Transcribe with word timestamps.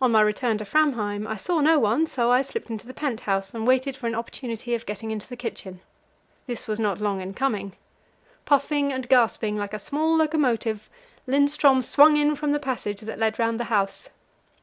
On 0.00 0.10
my 0.12 0.22
return 0.22 0.56
to 0.56 0.64
Framheim 0.64 1.26
I 1.28 1.36
saw 1.36 1.60
no 1.60 1.78
one, 1.78 2.06
so 2.06 2.30
I 2.30 2.40
slipped 2.40 2.70
into 2.70 2.86
the 2.86 2.94
pent 2.94 3.20
house, 3.20 3.52
and 3.52 3.66
waited 3.66 3.94
for 3.94 4.06
an 4.06 4.14
opportunity 4.14 4.74
of 4.74 4.86
getting 4.86 5.10
into 5.10 5.28
the 5.28 5.36
kitchen. 5.36 5.80
This 6.46 6.66
was 6.66 6.80
not 6.80 6.98
long 6.98 7.20
in 7.20 7.34
coming. 7.34 7.74
Puffing 8.46 8.90
and 8.90 9.06
gasping 9.06 9.58
like 9.58 9.74
a 9.74 9.78
small 9.78 10.16
locomotive, 10.16 10.88
Lindström 11.28 11.84
swung 11.84 12.16
in 12.16 12.34
from 12.36 12.52
the 12.52 12.58
passage 12.58 13.02
that 13.02 13.18
led 13.18 13.38
round 13.38 13.60
the 13.60 13.64
house. 13.64 14.08